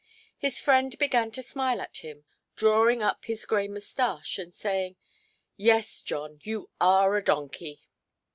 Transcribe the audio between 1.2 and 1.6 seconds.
to